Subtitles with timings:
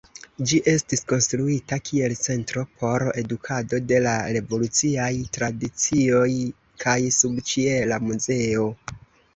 [0.51, 6.27] Ĝi estis konstruita kiel centro por edukado de la revoluciaj tradicioj
[6.87, 8.69] kaj subĉiela muzeo.